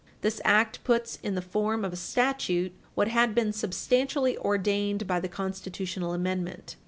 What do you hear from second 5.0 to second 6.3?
by the constitutional